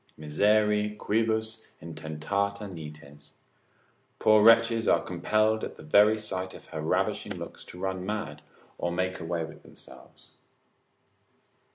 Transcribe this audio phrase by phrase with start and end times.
[0.17, 3.33] Miseri quibus intentata nites,
[4.17, 8.41] poor wretches are compelled at the very sight of her ravishing looks to run mad,
[8.79, 10.31] or make away with themselves.